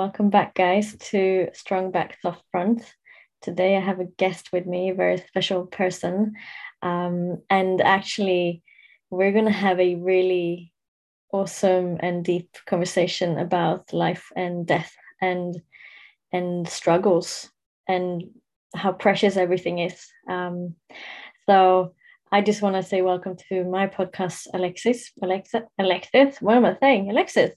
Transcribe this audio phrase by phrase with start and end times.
[0.00, 2.80] welcome back, guys, to Strong Back Soft Front.
[3.42, 6.36] Today I have a guest with me, a very special person.
[6.80, 8.62] Um, and actually,
[9.10, 10.72] we're going to have a really
[11.34, 14.90] awesome and deep conversation about life and death
[15.20, 15.60] and
[16.32, 17.50] and struggles
[17.86, 18.24] and
[18.74, 20.06] how precious everything is.
[20.26, 20.76] Um,
[21.44, 21.92] so
[22.32, 25.12] I just want to say welcome to my podcast, Alexis.
[25.22, 27.10] Alexa, Alexis, what am I saying?
[27.10, 27.50] Alexis.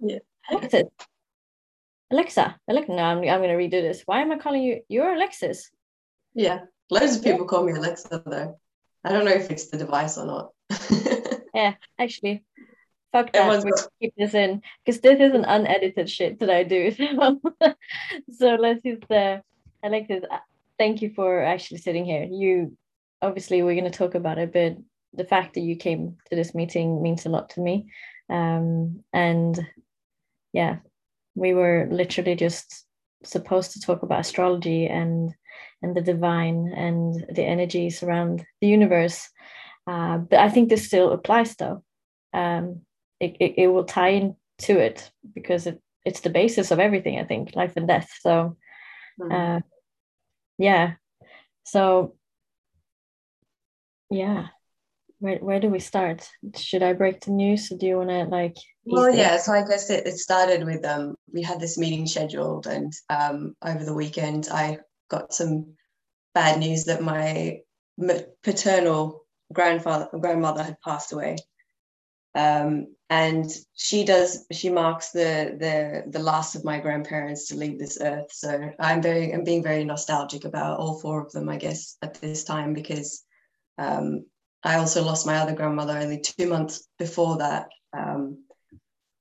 [0.00, 0.18] Yeah.
[0.50, 0.88] Alexis.
[2.12, 2.56] Alexa.
[2.68, 2.92] Alexa.
[2.92, 4.02] No, I'm, I'm going to redo this.
[4.04, 4.82] Why am I calling you?
[4.88, 5.70] You're Alexis.
[6.34, 6.60] Yeah.
[6.90, 8.58] Loads of people call me Alexa, though.
[9.04, 10.50] I don't know if it's the device or not.
[11.54, 12.44] yeah, actually.
[13.12, 13.64] Fuck that.
[13.64, 16.90] We keep this in because this is an unedited shit that I do.
[16.92, 17.40] So,
[18.38, 19.42] so let's use the
[19.82, 20.24] Alexis.
[20.30, 20.38] Uh,
[20.78, 22.24] thank you for actually sitting here.
[22.24, 22.76] You
[23.20, 24.76] obviously we're going to talk about it, but
[25.14, 27.86] the fact that you came to this meeting means a lot to me.
[28.30, 29.58] Um, and
[30.52, 30.78] yeah,
[31.34, 32.86] we were literally just
[33.24, 35.34] supposed to talk about astrology and
[35.82, 39.28] and the divine and the energies around the universe.
[39.86, 41.82] Uh, but I think this still applies though.
[42.32, 42.82] Um,
[43.20, 47.24] it, it, it will tie into it because it, it's the basis of everything, I
[47.24, 48.10] think, life and death.
[48.20, 48.56] So,
[49.20, 49.32] mm-hmm.
[49.32, 49.60] uh,
[50.58, 50.94] yeah.
[51.64, 52.14] So
[54.12, 54.48] yeah
[55.22, 56.28] where, where do we start?
[56.56, 59.62] Should i break the news or do you want to like well yeah so i
[59.66, 63.94] guess it, it started with um we had this meeting scheduled and um over the
[63.94, 64.78] weekend i
[65.08, 65.74] got some
[66.34, 67.58] bad news that my
[68.42, 71.36] paternal grandfather grandmother had passed away.
[72.34, 77.78] Um, and she does she marks the the the last of my grandparents to leave
[77.78, 78.32] this earth.
[78.32, 82.14] So i'm very i'm being very nostalgic about all four of them i guess at
[82.14, 83.22] this time because
[83.76, 84.24] um,
[84.64, 87.68] I also lost my other grandmother only two months before that.
[87.96, 88.44] Um,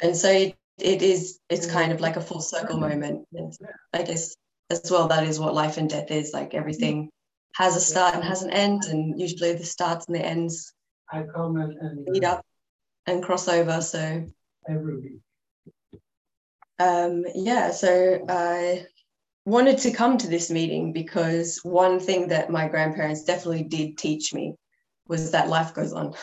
[0.01, 3.27] and so it, it is, it's kind of like a full circle moment.
[3.33, 3.53] And
[3.93, 4.35] I guess
[4.69, 7.09] as well, that is what life and death is like everything
[7.55, 8.83] has a start and has an end.
[8.85, 10.73] And usually the starts and the ends
[12.07, 12.45] meet up
[13.07, 13.81] and cross over.
[13.81, 14.29] So,
[16.79, 18.85] um, yeah, so I
[19.45, 24.33] wanted to come to this meeting because one thing that my grandparents definitely did teach
[24.33, 24.55] me
[25.07, 26.13] was that life goes on.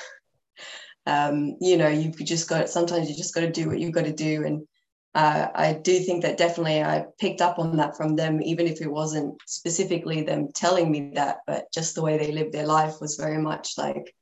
[1.06, 4.05] Um, you know, you've just got sometimes you just got to do what you've got
[4.05, 4.44] to do.
[4.44, 4.66] And
[5.15, 8.83] uh, I do think that definitely I picked up on that from them, even if
[8.83, 13.00] it wasn't specifically them telling me that, but just the way they lived their life
[13.00, 14.15] was very much like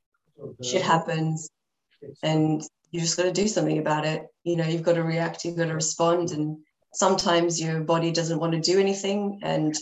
[0.63, 1.49] shit happens
[2.23, 2.63] and
[2.93, 4.27] you just got to do something about it.
[4.45, 6.31] You know, you've got to react, you've got to respond.
[6.31, 6.59] And
[6.97, 9.77] sometimes your body doesn't want to do anything and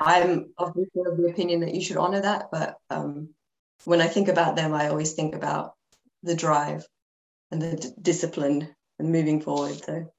[0.00, 3.30] i'm of the opinion that you should honor that but um,
[3.84, 5.74] when i think about them i always think about
[6.22, 6.86] the drive
[7.50, 10.12] and the d- discipline and moving forward so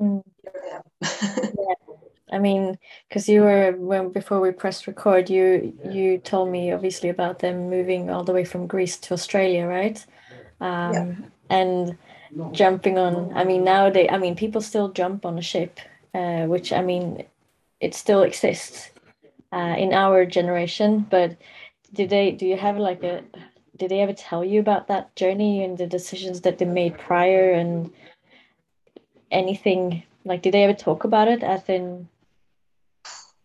[0.00, 0.22] mm.
[0.44, 1.74] yeah.
[2.32, 7.10] I mean, because you were when before we pressed record, you you told me obviously
[7.10, 10.02] about them moving all the way from Greece to Australia, right?
[10.58, 11.14] Um, yeah.
[11.50, 11.98] And
[12.52, 15.80] jumping on i mean nowadays i mean people still jump on a ship
[16.14, 17.24] uh, which i mean
[17.80, 18.90] it still exists
[19.52, 21.36] uh, in our generation but
[21.92, 23.22] did they do you have like a
[23.76, 27.52] did they ever tell you about that journey and the decisions that they made prior
[27.52, 27.90] and
[29.30, 30.02] anything?
[30.24, 32.08] Like did they ever talk about it as in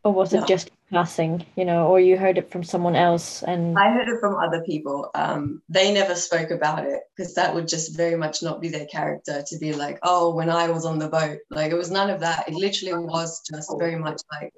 [0.03, 0.41] or was no.
[0.41, 4.08] it just passing you know or you heard it from someone else and i heard
[4.08, 5.09] it from other people.
[5.16, 8.85] Um, they never spoke about it because that would just very much not be their
[8.85, 11.40] character to be like oh when i was on the boat.
[11.50, 12.47] Like it was none of that.
[12.47, 14.53] It literally was just very much like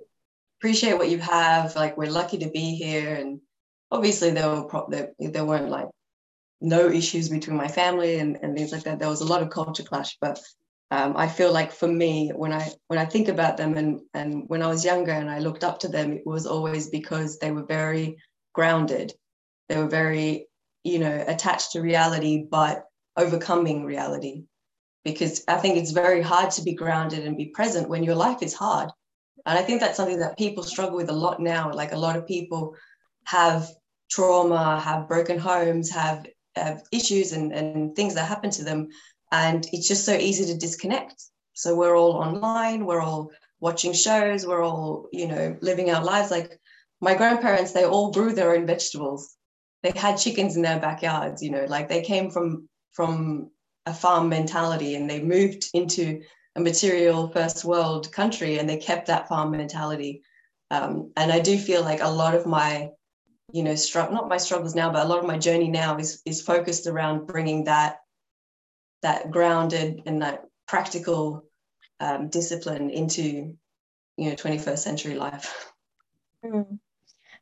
[0.60, 1.76] appreciate what you have.
[1.76, 3.40] Like we're lucky to be here and
[3.92, 5.88] obviously there were pro- there, there weren't like
[6.62, 9.50] no issues between my family and, and things like that there was a lot of
[9.50, 10.40] culture clash but
[10.92, 14.50] um, I feel like for me, when I when I think about them and and
[14.50, 17.52] when I was younger and I looked up to them, it was always because they
[17.52, 18.18] were very
[18.54, 19.14] grounded.
[19.68, 20.48] They were very,
[20.84, 22.86] you know, attached to reality, but
[23.16, 24.46] overcoming reality.
[25.04, 28.42] Because I think it's very hard to be grounded and be present when your life
[28.42, 28.90] is hard.
[29.46, 31.72] And I think that's something that people struggle with a lot now.
[31.72, 32.76] Like a lot of people
[33.26, 33.70] have
[34.10, 36.26] trauma, have broken homes, have,
[36.56, 38.90] have issues and, and things that happen to them.
[39.32, 41.24] And it's just so easy to disconnect.
[41.60, 46.32] So we're all online we're all watching shows we're all you know living our lives.
[46.32, 46.58] Like
[47.02, 49.36] my grandparents they all grew their own vegetables.
[49.84, 53.52] They had chickens in their backyards you know like they came from from
[53.86, 56.22] a farm mentality and they moved into
[56.56, 60.22] a material first world country and they kept that farm mentality.
[60.72, 62.92] Um, and i do feel like a lot of my
[63.52, 66.22] you know str- not my struggles now but a lot of my journey now is
[66.26, 68.00] is focused around bringing that
[69.02, 71.44] that grounded and that practical
[72.00, 73.56] um, discipline into
[74.18, 75.72] you know 21st century life
[76.46, 76.80] mm.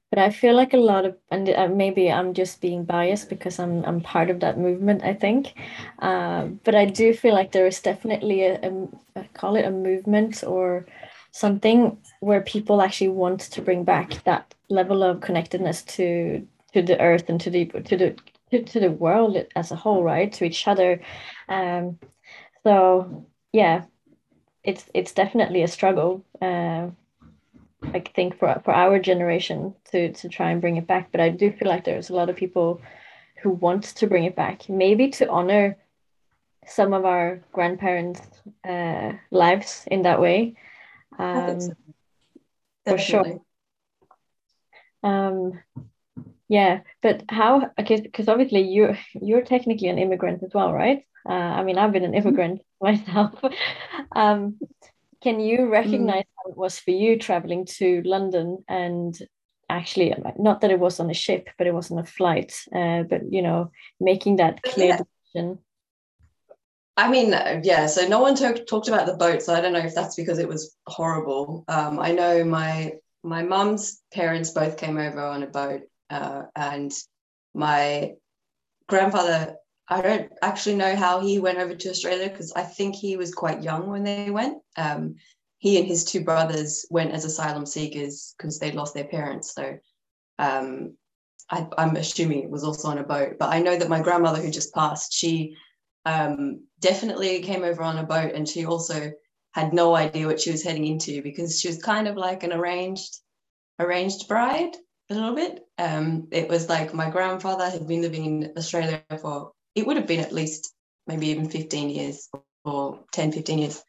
[0.10, 3.60] but i feel like a lot of and uh, maybe i'm just being biased because
[3.60, 5.54] i'm i'm part of that movement i think
[6.00, 9.72] uh, but i do feel like there is definitely a, a, a call it a
[9.72, 10.86] movement or
[11.38, 17.00] something where people actually want to bring back that level of connectedness to to the
[17.00, 18.16] earth and to the to the
[18.50, 20.34] to, to the world as a whole right?
[20.34, 21.00] To each other.
[21.48, 22.00] Um
[22.64, 23.84] so yeah
[24.64, 26.88] it's it's definitely a struggle uh
[27.94, 31.12] i think for for our generation to to try and bring it back.
[31.12, 32.82] But i do feel like there's a lot of people
[33.42, 35.78] who want to bring it back maybe to honor
[36.66, 38.22] some of our grandparents
[38.68, 40.56] uh lives in that way
[41.18, 41.74] um so.
[42.86, 43.40] for sure
[45.04, 45.60] um
[46.50, 47.72] yeah, but how?
[47.80, 51.04] Okay, because obviously you're you're technically an immigrant as well, right?
[51.28, 52.28] Uh, I mean, I've been an mm-hmm.
[52.28, 53.34] immigrant myself.
[54.14, 54.58] um,
[55.22, 55.72] can you mm.
[55.72, 56.36] recognize mm.
[56.38, 59.18] how it was for you traveling to London and
[59.70, 63.04] actually not that it was on a ship, but it was on a flight, uh,
[63.04, 65.00] but you know, making that clear yeah.
[65.34, 65.60] decision?
[66.98, 67.30] I mean,
[67.64, 67.86] yeah.
[67.86, 70.40] So no one talk, talked about the boat, so I don't know if that's because
[70.40, 71.64] it was horrible.
[71.68, 76.92] Um, I know my my mum's parents both came over on a boat, uh, and
[77.54, 78.14] my
[78.90, 79.56] grandfather,
[79.88, 83.34] I don't actually know how he went over to Australia because I think he was
[83.34, 84.58] quite young when they went.
[84.76, 85.16] Um,
[85.60, 89.54] he and his two brothers went as asylum seekers because they'd lost their parents.
[89.54, 89.78] So
[90.40, 90.96] um,
[91.50, 93.38] I, am assuming it was also on a boat.
[93.40, 95.56] But I know that my grandmother, who just passed, she
[96.08, 99.12] um, definitely came over on a boat and she also
[99.52, 102.54] had no idea what she was heading into because she was kind of like an
[102.54, 103.20] arranged
[103.80, 104.76] arranged bride
[105.10, 105.60] a little bit.
[105.78, 110.08] Um, it was like my grandfather had been living in Australia for, it would have
[110.08, 110.74] been at least
[111.08, 112.30] maybe even 15 years
[112.64, 113.84] or 10, 15 years.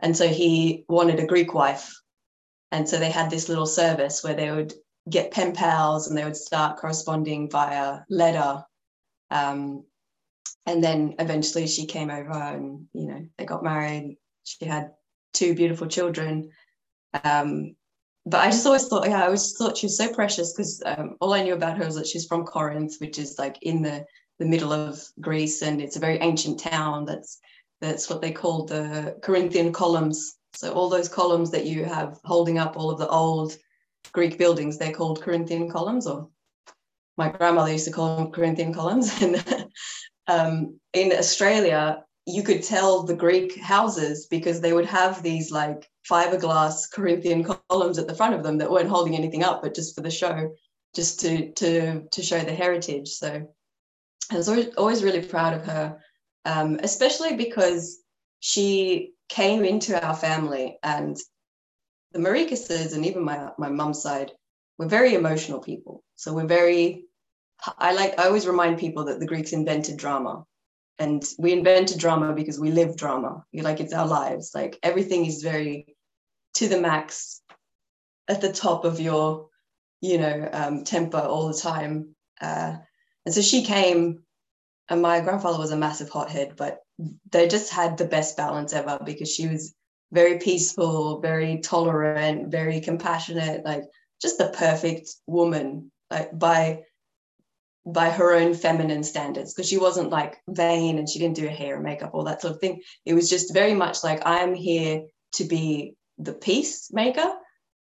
[0.00, 1.92] And so he wanted a Greek wife.
[2.72, 4.72] And so they had this little service where they would
[5.08, 8.62] get pen pals and they would start corresponding via letter.
[9.30, 9.84] Um,
[10.66, 14.18] and then eventually she came over and, you know, they got married.
[14.44, 14.92] She had
[15.32, 16.50] two beautiful children.
[17.24, 17.74] Um,
[18.26, 21.16] but I just always thought, yeah, I always thought she was so precious because um,
[21.20, 24.04] all I knew about her was that she's from Corinth, which is like in the
[24.38, 27.04] the middle of Greece, and it's a very ancient town.
[27.04, 27.40] That's
[27.80, 30.38] that's what they call the Corinthian columns.
[30.54, 33.56] So all those columns that you have holding up all of the old
[34.12, 36.28] Greek buildings, they're called Corinthian columns, or
[37.16, 39.22] my grandmother used to call them Corinthian columns.
[39.22, 39.44] And
[40.26, 45.88] um, in Australia, you could tell the Greek houses because they would have these like
[46.08, 49.94] fiberglass Corinthian columns at the front of them that weren't holding anything up, but just
[49.94, 50.54] for the show,
[50.94, 53.08] just to to to show the heritage.
[53.08, 53.46] So
[54.30, 55.98] I was always, really proud of her,
[56.44, 57.98] um, especially because
[58.40, 61.16] she came into our family and
[62.12, 64.32] the Maricases and even my my mum's side
[64.78, 66.02] were very emotional people.
[66.16, 67.06] So we're very
[67.78, 70.44] I like I always remind people that the Greeks invented drama.
[70.98, 73.44] And we invented drama because we live drama.
[73.52, 74.52] You like it's our lives.
[74.54, 75.96] Like everything is very
[76.54, 77.40] to the max
[78.28, 79.48] at the top of your
[80.00, 82.14] you know um, temper all the time.
[82.40, 82.76] Uh,
[83.24, 84.22] and so she came
[84.88, 86.80] and my grandfather was a massive hothead but
[87.30, 89.74] they just had the best balance ever because she was
[90.12, 93.84] very peaceful very tolerant very compassionate like
[94.20, 96.82] just the perfect woman like by
[97.86, 101.54] by her own feminine standards because she wasn't like vain and she didn't do her
[101.54, 102.80] hair and makeup all that sort of thing.
[103.06, 107.32] It was just very much like i'm here to be the peacemaker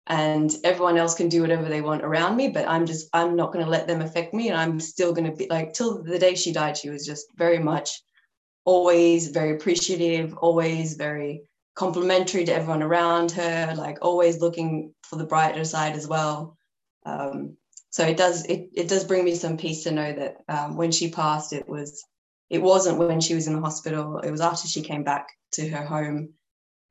[0.07, 3.53] and everyone else can do whatever they want around me but i'm just i'm not
[3.53, 6.19] going to let them affect me and i'm still going to be like till the
[6.19, 8.03] day she died she was just very much
[8.65, 11.43] always very appreciative always very
[11.77, 16.57] complimentary to everyone around her like always looking for the brighter side as well.
[17.05, 17.57] Um,
[17.91, 20.93] so it does it, it does bring me some peace to know that um, when
[20.93, 22.05] she passed it was
[22.49, 24.19] it wasn't when she was in the hospital.
[24.19, 26.35] It was after she came back to her home.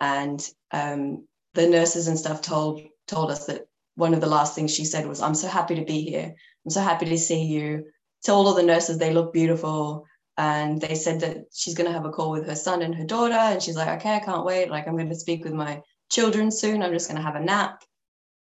[0.02, 4.74] And um, the nurses and stuff told told us that one of the last things
[4.74, 6.36] she said was i'm so happy to be here.
[6.66, 7.86] I'm so happy to see you.
[8.24, 10.06] Tell all of the nurses they look beautiful.
[10.38, 13.06] And they said that she's going to have a call with her son and her
[13.06, 13.36] daughter.
[13.36, 14.70] And she's like okay i can't wait.
[14.70, 16.84] Like i'm going to speak with my children soon.
[16.84, 17.82] I'm just going to have a nap.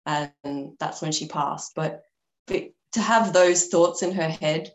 [0.08, 1.74] And that's when she passed.
[1.76, 2.02] But
[2.48, 4.72] but to have those thoughts in her head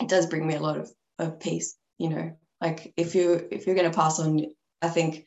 [0.00, 2.36] it does bring me a lot of, of peace you know?
[2.60, 4.44] Like if you if you're going to pass on
[4.82, 5.26] i think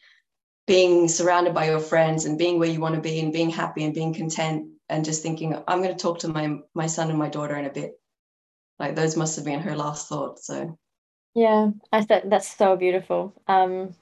[0.67, 3.83] being surrounded by your friends and being where you want to be and being happy
[3.85, 7.17] and being content and just thinking i'm going to talk to my my son and
[7.19, 7.93] my daughter in a bit.
[8.79, 10.77] Like those must have been her last thoughts so.
[11.33, 13.33] Yeah i thought that's so beautiful.
[13.47, 13.95] Um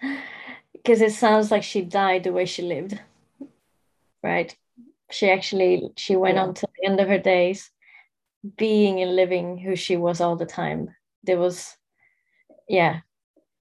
[0.72, 2.98] because it sounds like she died the way she lived.
[4.22, 4.56] Right
[5.12, 6.42] she actually she went yeah.
[6.42, 7.70] on to the end of her days
[8.56, 10.88] being and living who she was all the time.
[11.22, 11.76] There was
[12.68, 13.00] yeah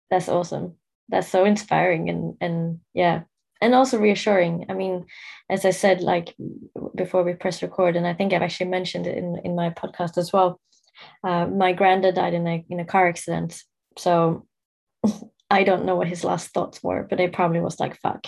[0.09, 0.75] that's awesome.
[1.09, 3.23] That's so inspiring and and yeah.
[3.63, 4.65] And also reassuring.
[4.69, 5.05] I mean
[5.49, 6.35] as i said like
[6.95, 10.17] before we press record and i think i've actually mentioned it in in my podcast
[10.17, 10.59] as well
[11.23, 13.63] uh, my granddad died in a in a car accident.
[13.97, 14.45] So
[15.51, 18.25] I don't know what his last thoughts were, but it probably was like fuck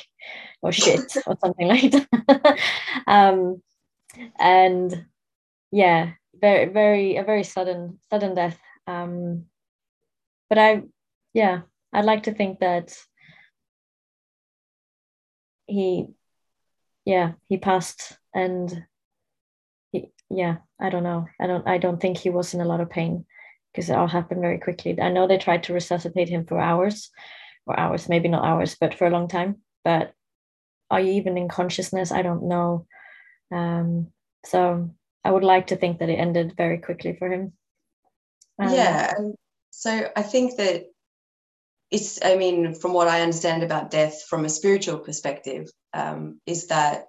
[0.62, 2.60] or shit or something like that.
[3.08, 3.62] um,
[4.38, 5.06] and
[5.72, 8.60] yeah, very, very, a very sudden, sudden death.
[8.88, 9.46] Um,
[10.50, 10.82] but I,
[11.34, 11.62] yeah,
[11.94, 12.94] I'd like to think that
[15.66, 16.08] he,
[17.06, 18.86] yeah, he passed and
[19.94, 21.28] he, yeah, I don't know.
[21.40, 23.26] I don't, I don't think he was in a lot of pain
[23.74, 25.00] because it all happened very quickly.
[25.02, 27.10] I know they tried to resuscitate him for hours,
[27.66, 29.58] or hours, maybe not hours, but for a long time.
[29.84, 30.14] But
[30.92, 32.12] are you even in consciousness?
[32.12, 32.86] I don't know.
[33.52, 34.08] Um,
[34.46, 34.92] so
[35.24, 37.54] I would like to think that it ended very quickly for him.
[38.60, 39.14] Um, yeah.
[39.72, 40.86] So I think that
[41.90, 46.68] it's, I mean, from what I understand about death from a spiritual perspective, um, is
[46.68, 47.06] that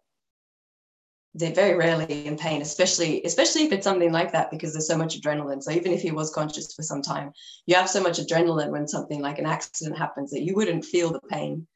[1.34, 4.96] they're very rarely in pain, especially especially if it's something like that, because there's so
[4.96, 5.62] much adrenaline.
[5.62, 7.32] So even if he was conscious for some time,
[7.66, 11.12] you have so much adrenaline when something like an accident happens that you wouldn't feel
[11.12, 11.66] the pain.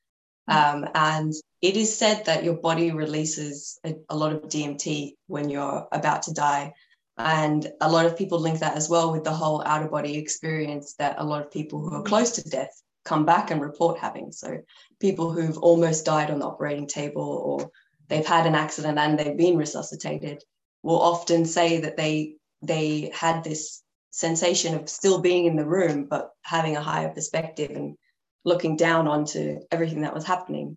[0.49, 0.55] Mm.
[0.55, 5.49] Um, and it is said that your body releases a, a lot of DMT when
[5.49, 6.73] you're about to die.
[7.17, 10.95] And a lot of people link that as well with the whole outer body experience
[11.01, 14.31] that a lot of people who are close to death come back and report having.
[14.31, 14.59] So
[15.01, 17.71] people who've almost died on the operating table or
[18.09, 20.43] they've had an accident and they've been resuscitated
[20.83, 26.07] will often say that they they had this sensation of still being in the room
[26.09, 27.97] but having a higher perspective and
[28.45, 30.77] looking down onto everything that was happening.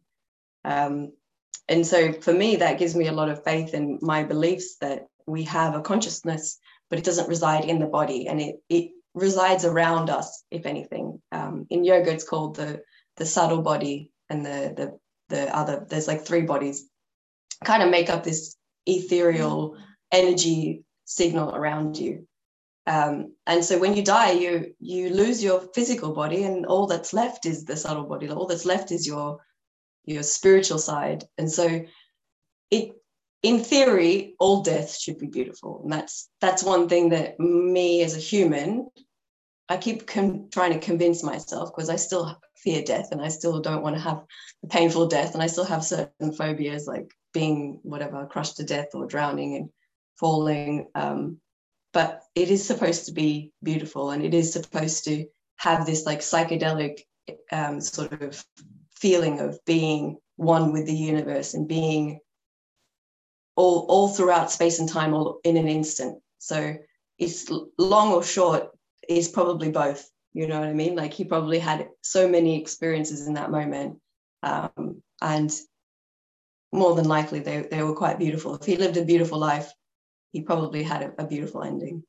[0.65, 1.13] Um,
[1.67, 5.07] and so for me that gives me a lot of faith in my beliefs that
[5.25, 6.59] we have a consciousness
[6.89, 11.21] but it doesn't reside in the body and it, it resides around us if anything.
[11.31, 12.81] Um, in yoga it's called the
[13.17, 16.90] the subtle body and the the the other there's like three bodies
[17.63, 19.77] kind of make up this ethereal
[20.11, 22.27] energy signal around you.
[22.87, 27.13] Um, and so when you die, you you lose your physical body, and all that's
[27.13, 28.29] left is the subtle body.
[28.29, 29.39] All that's left is your
[30.05, 31.25] your spiritual side.
[31.37, 31.85] And so,
[32.71, 32.93] it
[33.43, 38.15] in theory, all death should be beautiful, and that's that's one thing that me as
[38.15, 38.89] a human,
[39.69, 43.59] I keep com- trying to convince myself because I still fear death, and I still
[43.59, 44.23] don't want to have
[44.63, 48.89] a painful death, and I still have certain phobias like being whatever crushed to death
[48.93, 49.69] or drowning and
[50.19, 51.37] falling um,
[51.93, 55.25] but it is supposed to be beautiful and it is supposed to
[55.57, 57.01] have this like psychedelic
[57.51, 58.43] um, sort of
[58.95, 62.19] feeling of being one with the universe and being
[63.55, 66.21] all, all throughout space and time all in an instant.
[66.37, 66.75] So
[67.17, 68.69] it's long or short
[69.07, 70.95] is probably both you know what i mean?
[70.95, 73.99] Like he probably had so many experiences in that moment
[74.43, 75.51] um, and
[76.71, 78.55] more than likely they, they were quite beautiful.
[78.55, 79.71] If he lived a beautiful life,
[80.31, 82.03] he probably had a, a beautiful ending.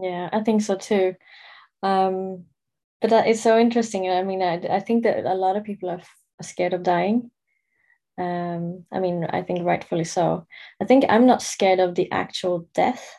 [0.00, 1.14] Yeah, I think so too.
[1.82, 2.44] Um,
[3.00, 4.08] but that is so interesting.
[4.08, 6.00] I mean, I, I think that a lot of people are,
[6.40, 7.30] are scared of dying.
[8.18, 10.46] Um, I mean, I think rightfully so.
[10.80, 13.14] I think I'm not scared of the actual death.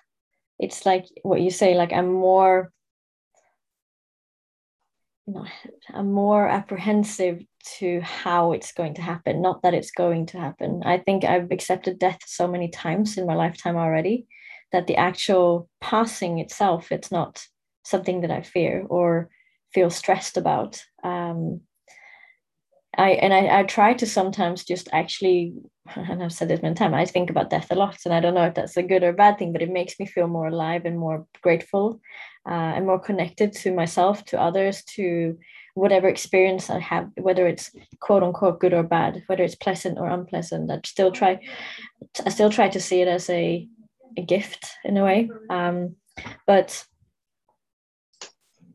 [0.60, 2.72] It's like what you say, like I'm more
[5.28, 5.46] you know,
[5.94, 7.44] I'm more apprehensive
[7.78, 10.82] to how it's going to happen, not that it's going to happen.
[10.86, 14.28] I think I've accepted death so many times in my lifetime already
[14.72, 17.46] that the actual passing itself, it's not
[17.86, 19.30] something that I fear or
[19.74, 20.84] feel stressed about.
[21.04, 21.62] Um,
[22.98, 25.54] I and I, I try to sometimes just actually,
[25.96, 28.36] and I've said this many times, I think about death a lot, and I don't
[28.36, 30.86] know if that's a good or bad thing, but it makes me feel more alive
[30.86, 32.02] and more grateful
[32.48, 35.38] uh, and more connected to myself, to others, to
[35.74, 40.08] whatever experience I have, whether it's quote unquote good or bad, whether it's pleasant or
[40.10, 40.72] unpleasant.
[40.72, 41.40] I still try,
[42.26, 43.68] I still try to see it as a,
[44.18, 45.30] a gift in a way.
[45.50, 45.96] Um,
[46.46, 46.86] but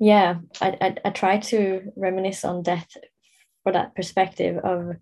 [0.00, 2.88] yeah, I, I, I try to reminisce on death
[3.62, 4.96] for that perspective of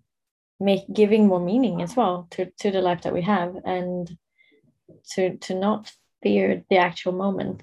[0.59, 4.17] make giving more meaning as well to, to the life that we have and
[5.11, 5.91] to to not
[6.23, 7.61] fear the actual moment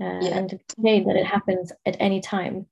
[0.00, 0.38] uh, yeah.
[0.38, 2.66] and to say that it happens at any time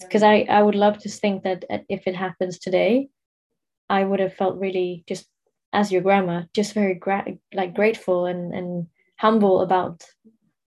[0.00, 3.08] because I, I would love to think that if it happens today
[3.88, 5.26] i would have felt really just
[5.72, 8.86] as your grandma just very gra- like grateful and, and
[9.18, 10.04] humble about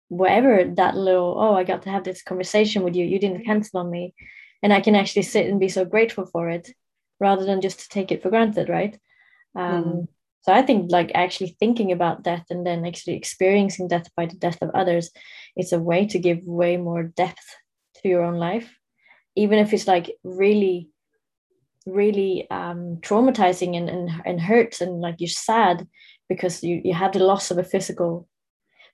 [0.09, 3.05] whatever that little oh i got to have this conversation with you.
[3.05, 4.15] You didn't cancel on me.
[4.63, 6.71] And i can actually sit and be so grateful for it
[7.21, 8.99] rather than just to take it for granted right?
[9.57, 10.09] Um, mm.
[10.43, 14.37] so i think like actually thinking about death and then actually experiencing death by the
[14.37, 15.11] death of others
[15.55, 17.47] it's a way to give way more depth
[17.97, 18.75] to your own life
[19.37, 20.91] even if it's like really
[21.87, 25.87] really um, traumatizing and, and, and hurts and like you're sad
[26.31, 28.27] because you, you had the loss of a physical.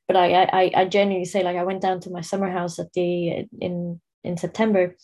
[0.09, 2.93] But I, I I genuinely say like I went down to my summer house at
[2.95, 4.97] the in in September.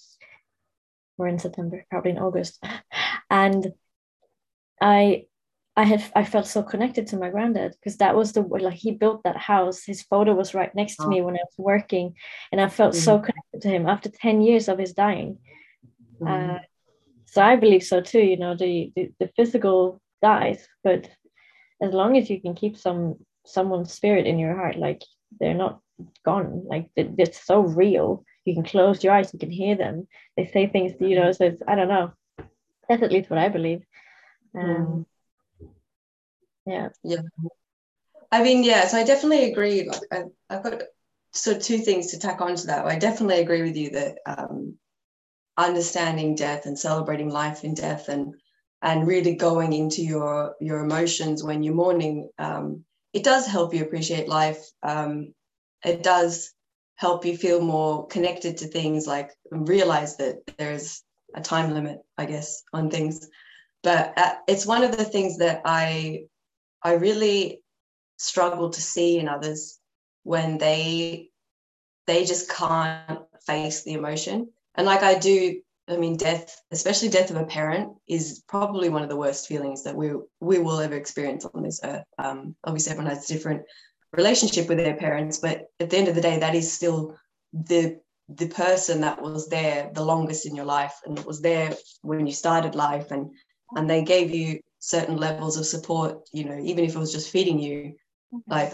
[1.19, 2.62] Or in September probably in August.
[3.31, 3.73] And
[4.81, 5.26] I
[5.76, 8.92] I had I felt so connected to my granddad because that was the like he
[8.92, 9.85] built that house.
[9.85, 11.09] His photo was right next to oh.
[11.09, 12.14] me when I was working,
[12.50, 13.04] and I felt mm-hmm.
[13.04, 15.38] so connected to him after ten years of his dying.
[16.21, 16.56] Mm-hmm.
[16.56, 16.59] Uh,
[17.26, 18.21] so I believe so too.
[18.21, 21.11] You know, the, the the physical dies, but
[21.83, 25.02] as long as you can keep some someone's spirit in your heart, like
[25.38, 25.80] they're not
[26.25, 26.64] gone.
[26.66, 28.25] Like it's so real.
[28.47, 30.09] You can close your eyes, you can hear them.
[30.38, 31.33] They say things, you know.
[31.33, 32.12] So it's, I don't know.
[32.88, 33.83] That's at least what I believe.
[34.54, 35.06] Um, mm
[36.67, 36.89] yeah.
[37.03, 37.23] Yeah.
[38.33, 40.83] I mean yeah so i definitely agree like I, i've got
[41.37, 42.87] so two things to tack on to that.
[42.87, 44.77] I definitely agree with you that um,
[45.57, 48.35] understanding death and celebrating life in death and
[48.83, 53.83] and really going into your your emotions when you're mourning um, it does help you
[53.83, 54.63] appreciate life.
[54.83, 55.33] Um,
[55.85, 56.53] it does
[56.97, 61.03] help you feel more connected to things like realize that there's
[61.35, 63.29] a time limit i guess on things.
[63.83, 66.25] But uh, it's one of the things that i
[66.83, 67.62] I really
[68.18, 69.78] struggle to see in others
[70.23, 71.30] when they
[72.06, 74.49] they just can't face the emotion.
[74.76, 79.02] And like I do, I mean, death, especially death of a parent, is probably one
[79.02, 82.04] of the worst feelings that we we will ever experience on this earth.
[82.18, 83.62] Um, obviously, everyone has a different
[84.12, 87.16] relationship with their parents, but at the end of the day, that is still
[87.52, 92.26] the the person that was there the longest in your life and was there when
[92.26, 93.30] you started life and
[93.76, 97.30] and they gave you certain levels of support you know even if it was just
[97.30, 97.95] feeding you
[98.47, 98.73] like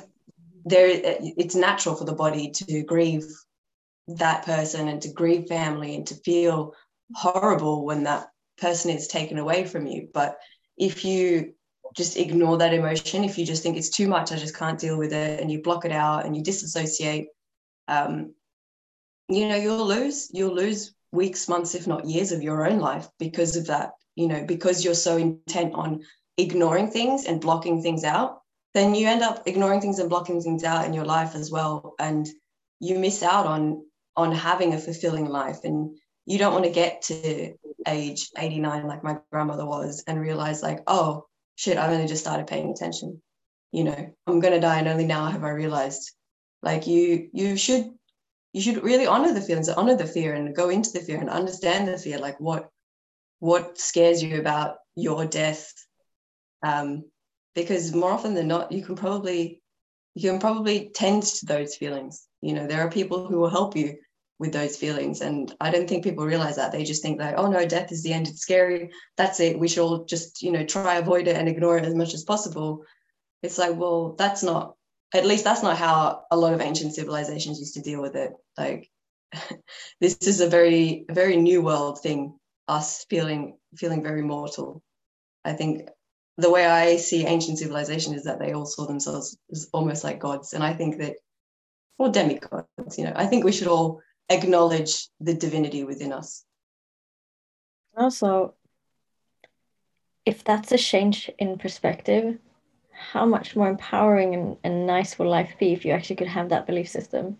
[0.64, 3.24] there it's natural for the body to grieve
[4.08, 6.74] that person and to grieve family and to feel
[7.14, 8.26] horrible when that
[8.58, 10.08] person is taken away from you.
[10.12, 10.36] But
[10.76, 11.54] if you
[11.94, 14.96] just ignore that emotion if you just think it's too much i just can't deal
[14.96, 17.26] with it and you block it out and you disassociate
[17.88, 18.32] um,
[19.28, 23.08] you know you'll lose you'll lose weeks months if not years of your own life
[23.18, 26.02] because of that you know, because you're so intent on
[26.36, 28.40] ignoring things and blocking things out,
[28.74, 31.94] then you end up ignoring things and blocking things out in your life as well.
[31.98, 32.28] And
[32.80, 33.84] you miss out on
[34.16, 35.64] on having a fulfilling life.
[35.64, 35.96] And
[36.26, 37.54] you don't want to get to
[37.88, 42.46] age 89 like my grandmother was and realize like, oh shit, I've only just started
[42.46, 43.20] paying attention.
[43.72, 46.12] You know, I'm gonna die and only now have I realized.
[46.62, 47.90] Like you you should
[48.52, 51.30] you should really honor the feelings, honor the fear and go into the fear and
[51.30, 52.68] understand the fear, like what
[53.42, 55.74] what scares you about your death?
[56.62, 57.10] Um,
[57.56, 59.60] because more often than not you can probably
[60.14, 62.28] you can probably tend to those feelings.
[62.40, 63.96] You know there are people who will help you
[64.38, 66.70] with those feelings and i don't think people realize that.
[66.70, 68.28] They just think like oh no death is the end.
[68.28, 68.90] It's scary.
[69.16, 69.58] That's it.
[69.58, 72.22] We should all just you know try avoid it and ignore it as much as
[72.22, 72.84] possible.
[73.42, 74.76] It's like well that's not
[75.12, 78.34] at least that's not how a lot of ancient civilizations used to deal with it.
[78.56, 78.88] Like
[80.00, 84.82] this is a very very new world thing us feeling feeling very mortal.
[85.44, 85.88] I think
[86.38, 90.18] the way I see ancient civilization is that they all saw themselves as almost like
[90.18, 91.16] gods, and I think that,
[91.98, 96.44] or demigods, you know, I think we should all acknowledge the divinity within us.
[97.96, 98.54] Also,
[100.24, 102.38] if that's a change in perspective,
[102.92, 106.48] how much more empowering and, and nice will life be if you actually could have
[106.50, 107.36] that belief system?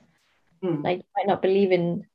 [0.63, 0.85] Mm.
[0.85, 2.07] Like you might not believe in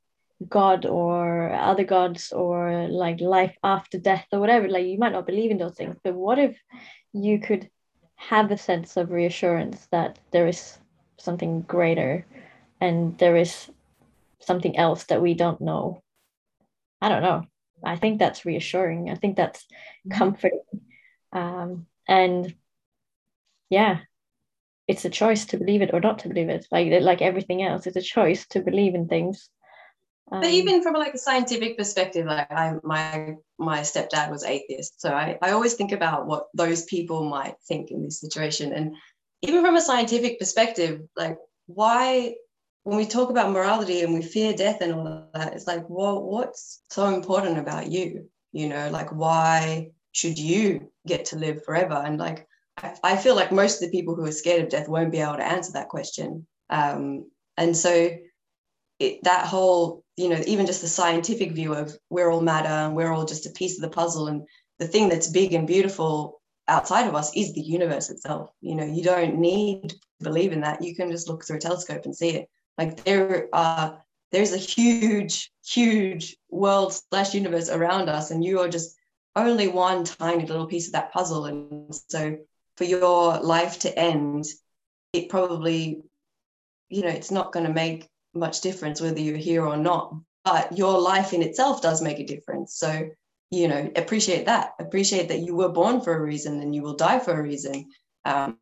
[0.47, 4.67] God or other gods or like life after death or whatever.
[4.67, 6.57] Like you might not believe in those things, but what if
[7.13, 7.69] you could
[8.15, 10.77] have a sense of reassurance that there is
[11.17, 12.25] something greater
[12.79, 13.69] and there is
[14.39, 16.03] something else that we don't know?
[17.01, 17.45] I don't know.
[17.83, 19.09] I think that's reassuring.
[19.09, 20.17] I think that's mm-hmm.
[20.17, 20.61] comforting.
[21.31, 22.53] Um, and
[23.69, 23.99] yeah,
[24.87, 26.67] it's a choice to believe it or not to believe it.
[26.71, 29.49] Like like everything else, it's a choice to believe in things
[30.29, 34.99] but um, even from like a scientific perspective, like I my my stepdad was atheist,
[34.99, 38.73] so I, I always think about what those people might think in this situation.
[38.73, 38.95] And
[39.41, 41.37] even from a scientific perspective, like
[41.67, 42.35] why
[42.83, 45.83] when we talk about morality and we fear death and all of that, it's like,
[45.87, 48.29] well, what's so important about you?
[48.51, 51.95] You know, like why should you get to live forever?
[51.95, 54.89] And like I, I feel like most of the people who are scared of death
[54.89, 56.47] won't be able to answer that question.
[56.69, 58.09] Um, and so
[58.99, 62.95] it, that whole you know even just the scientific view of we're all matter and
[62.95, 64.43] we're all just a piece of the puzzle and
[64.79, 68.49] the thing that's big and beautiful outside of us is the universe itself.
[68.61, 70.83] You know you don't need to believe in that.
[70.83, 72.49] You can just look through a telescope and see it.
[72.77, 78.69] Like there are there's a huge huge world slash universe around us and you are
[78.69, 78.95] just
[79.35, 81.45] only one tiny little piece of that puzzle.
[81.45, 82.37] And so
[82.75, 84.45] for your life to end
[85.13, 86.01] it probably
[86.89, 88.07] you know it's not going to make
[88.37, 90.13] much difference whether you're here or not
[90.47, 92.75] but your life in itself does make a difference.
[92.75, 93.09] So
[93.51, 94.73] you know appreciate that.
[94.79, 97.89] Appreciate that you were born for a reason and you will die for a reason.
[98.23, 98.57] Um,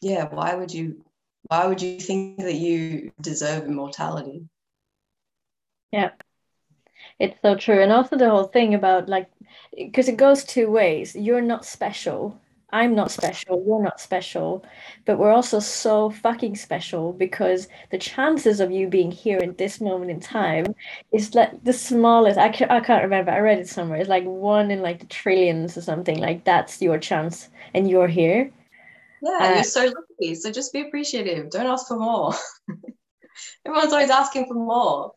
[0.00, 1.04] yeah why would you
[1.48, 4.44] why would you think that you deserve immortality?
[5.90, 6.10] Yeah.
[7.18, 7.82] It's so true.
[7.82, 9.30] And also the whole thing about like
[9.76, 11.16] because it goes two ways.
[11.16, 12.40] You're not special
[12.74, 14.64] I'm not special, you're not special,
[15.04, 19.80] but we're also so fucking special because the chances of you being here in this
[19.80, 20.74] moment in time
[21.12, 22.36] is like the smallest.
[22.36, 23.30] I can't, I can't remember.
[23.30, 24.00] I read it somewhere.
[24.00, 26.18] It's like one in like the trillions or something.
[26.18, 28.50] Like that's your chance, and you're here.
[29.22, 30.34] Yeah, uh, you're so lucky.
[30.34, 31.50] So just be appreciative.
[31.50, 32.34] Don't ask for more.
[33.64, 35.12] Everyone's always asking for more.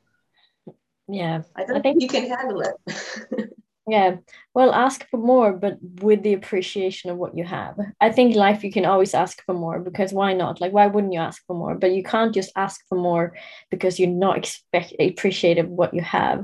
[1.08, 3.50] Yeah, I don't I think you can handle it.
[3.90, 4.18] Yeah,
[4.54, 7.78] well, ask for more, but with the appreciation of what you have.
[8.02, 10.60] I think life you can always ask for more because why not?
[10.60, 11.74] Like, why wouldn't you ask for more?
[11.76, 13.34] But you can't just ask for more
[13.72, 16.44] because you're not expect appreciative of what you have.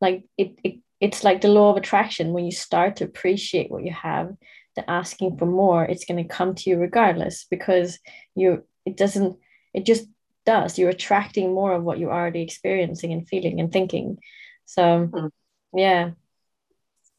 [0.00, 2.32] Like it, it, it's like the law of attraction.
[2.32, 4.34] When you start to appreciate what you have,
[4.74, 7.98] the asking for more, it's going to come to you regardless because
[8.34, 8.64] you.
[8.86, 9.36] It doesn't.
[9.74, 10.06] It just
[10.46, 10.78] does.
[10.78, 14.16] You're attracting more of what you're already experiencing and feeling and thinking.
[14.64, 15.30] So, mm.
[15.74, 16.12] yeah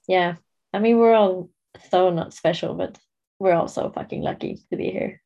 [0.10, 0.38] yeah,
[0.74, 1.52] I mean, we're all
[1.92, 2.98] so not special, but
[3.38, 5.22] we're all so fucking lucky to be here.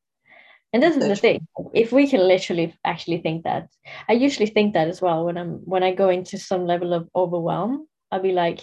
[0.73, 1.47] And this is the thing.
[1.73, 3.69] If we can literally actually think that,
[4.09, 7.07] I usually think that as well when I'm when I go into some level of
[7.15, 8.59] overwhelm, I'll be like,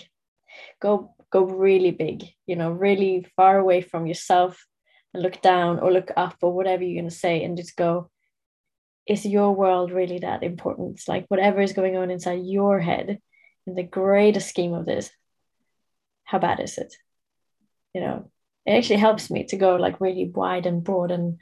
[0.83, 4.63] go go really big, you know, really far away from yourself
[5.15, 8.11] and look down or look up or whatever you're gonna say and just go,
[9.07, 10.97] is your world really that important?
[10.97, 13.19] It's like whatever is going on inside your head
[13.67, 15.11] in the greater scheme of this,
[16.31, 16.95] how bad is it?
[17.95, 18.31] You know
[18.67, 21.39] it actually helps me to go like really wide and broad and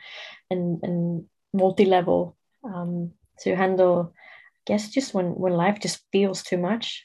[0.50, 6.58] and and multi-level um, to handle i guess just when when life just feels too
[6.58, 7.04] much.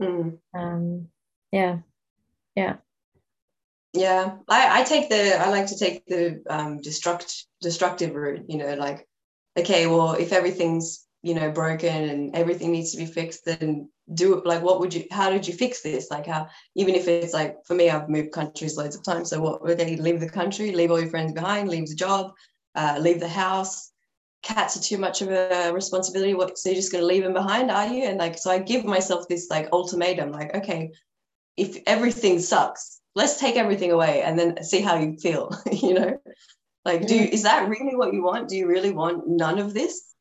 [0.00, 0.38] Mm.
[0.54, 1.08] um
[1.52, 1.78] yeah.
[2.56, 2.76] Yeah.
[3.92, 4.36] Yeah.
[4.48, 8.74] I, I take the i like to take the um destruct destructive route you know
[8.74, 9.06] like
[9.56, 14.36] okay well if everything's you know broken and everything needs to be fixed then do
[14.36, 16.10] it like what would you how did you fix this?
[16.10, 19.40] Like how even if it's like for me i've moved countries loads of times so
[19.40, 22.32] what okay leave the country leave all your friends behind leave the job
[22.74, 23.90] uh, leave the house?
[24.42, 27.32] Cats are too much of a responsibility what so you're just going to leave them
[27.32, 28.04] behind are you?
[28.04, 30.90] And like so i give myself this like ultimatum like okay
[31.56, 36.18] if everything sucks let's take everything away and then see how you feel you know?
[36.84, 38.48] Like do is that really what you want?
[38.48, 40.12] Do you really want none of this?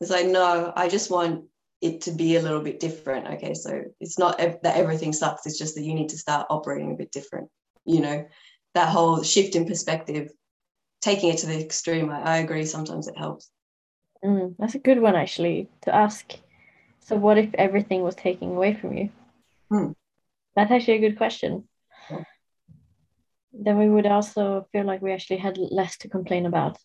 [0.00, 1.44] It's like, no, I just want
[1.80, 3.26] it to be a little bit different.
[3.34, 5.46] Okay, so it's not that everything sucks.
[5.46, 7.48] It's just that you need to start operating a bit different.
[7.84, 8.26] You know,
[8.74, 10.30] that whole shift in perspective,
[11.00, 12.10] taking it to the extreme.
[12.10, 12.64] I, I agree.
[12.64, 13.50] Sometimes it helps.
[14.24, 16.34] Mm, that's a good one, actually, to ask.
[17.00, 19.10] So, what if everything was taken away from you?
[19.70, 19.92] Hmm.
[20.56, 21.68] That's actually a good question.
[22.10, 22.24] Yeah.
[23.52, 26.78] Then we would also feel like we actually had less to complain about.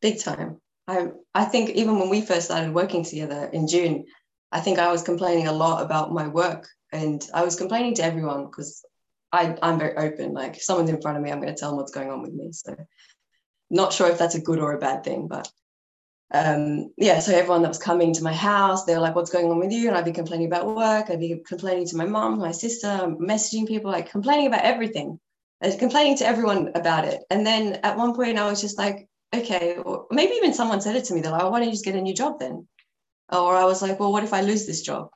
[0.00, 0.60] Big time.
[0.86, 4.04] I, I think even when we first started working together in June,
[4.52, 8.04] I think I was complaining a lot about my work and I was complaining to
[8.04, 8.84] everyone because
[9.32, 10.32] I, I'm very open.
[10.32, 12.22] Like if someone's in front of me, I'm going to tell them what's going on
[12.22, 12.52] with me.
[12.52, 12.76] So
[13.70, 15.50] not sure if that's a good or a bad thing, but
[16.32, 19.50] um, yeah, so everyone that was coming to my house, they were like, what's going
[19.50, 19.88] on with you?
[19.88, 21.10] And I'd be complaining about work.
[21.10, 25.18] I'd be complaining to my mom, my sister, messaging people, like complaining about everything,
[25.60, 27.22] and complaining to everyone about it.
[27.30, 29.08] And then at one point I was just like,
[29.40, 31.74] okay, or maybe even someone said it to me, they're like, oh, why don't you
[31.74, 32.66] just get a new job then?
[33.30, 35.08] Or I was like, well, what if I lose this job?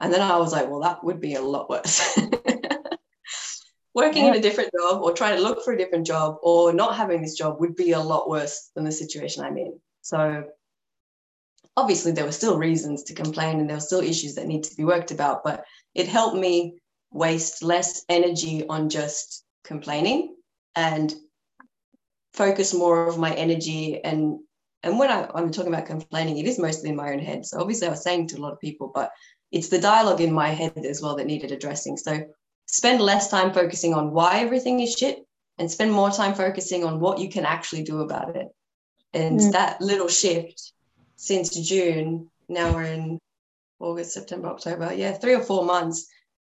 [0.00, 2.18] And then I was like, well, that would be a lot worse.
[3.94, 4.30] Working yeah.
[4.30, 7.22] in a different job or trying to look for a different job or not having
[7.22, 9.78] this job would be a lot worse than the situation I'm in.
[10.00, 10.44] So
[11.76, 14.74] obviously there were still reasons to complain and there were still issues that need to
[14.76, 16.78] be worked about, but it helped me
[17.12, 20.34] waste less energy on just complaining
[20.74, 21.14] and
[22.34, 24.38] focus more of my energy and
[24.84, 27.46] and when I, I'm talking about complaining, it is mostly in my own head.
[27.46, 29.12] So obviously I was saying to a lot of people, but
[29.52, 31.96] it's the dialogue in my head as well that needed addressing.
[31.96, 32.24] So
[32.66, 35.24] spend less time focusing on why everything is shit
[35.58, 38.48] and spend more time focusing on what you can actually do about it.
[39.14, 39.52] And mm.
[39.52, 40.72] that little shift
[41.16, 42.28] since June.
[42.48, 43.20] Now we're in
[43.78, 44.92] August, September, October.
[44.92, 46.06] Yeah, three or four months.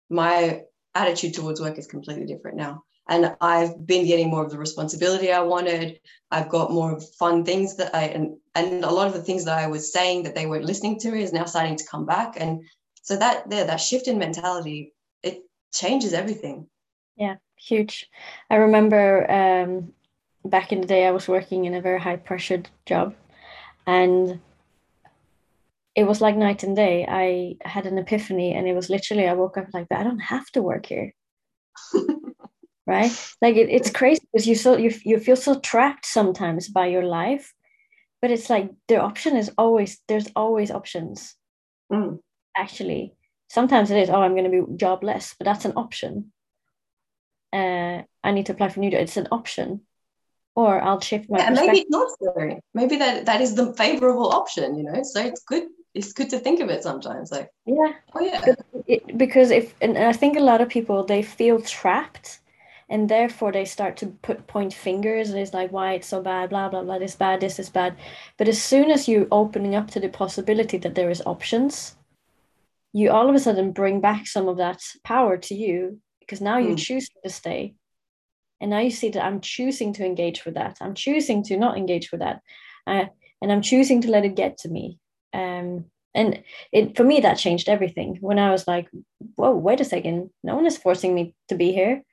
[0.09, 2.83] My attitude towards work is completely different now.
[3.07, 5.99] And I've been getting more of the responsibility I wanted.
[6.31, 9.57] I've got more fun things that I and and a lot of the things that
[9.57, 12.35] I was saying that they weren't listening to is now starting to come back.
[12.37, 12.63] And
[13.03, 16.67] so that there, that shift in mentality, it changes everything.
[17.15, 18.09] Yeah, huge.
[18.49, 19.93] I remember um,
[20.43, 23.13] back in the day, I was working in a very high pressured job,
[23.85, 24.39] and
[25.95, 27.05] it was like night and day.
[27.07, 30.49] I had an epiphany, and it was literally I woke up like, I don't have
[30.51, 31.13] to work here.
[32.85, 33.11] right?
[33.41, 37.03] Like it, it's crazy because you so you, you feel so trapped sometimes by your
[37.03, 37.53] life
[38.25, 41.35] but it's like the option is always there's always options.
[41.93, 42.17] Mm.
[42.57, 43.13] actually
[43.47, 46.31] sometimes it is oh i'm going to be jobless but that's an option.
[47.53, 49.81] Uh, i need to apply for new job it's an option.
[50.55, 52.09] Or i'll shift my yeah, maybe not
[52.73, 55.03] maybe that that is the favorable option you know?
[55.03, 57.93] So it's good it's good to think of it sometimes like yeah.
[58.15, 58.55] oh yeah.
[58.87, 62.39] It, because if and i think a lot of people they feel trapped
[62.89, 66.49] and therefore they start to put point fingers and it's like why it's so bad
[66.49, 67.95] blah blah blah this bad this is bad.
[68.37, 71.95] But as soon as you opening up to the possibility that there is options
[72.93, 76.57] you all of a sudden bring back some of that power to you because now
[76.57, 76.69] mm.
[76.69, 77.75] you choose to stay.
[78.61, 80.77] And now you see that i'm choosing to engage with that.
[80.79, 82.41] I'm choosing to not engage with that.
[82.87, 83.05] Uh,
[83.41, 84.99] and i'm choosing to let it get to me.
[85.33, 88.19] Um, and it for me that changed everything.
[88.21, 88.89] When i was like
[89.35, 90.29] whoa wait a second.
[90.43, 92.03] No one is forcing me to be here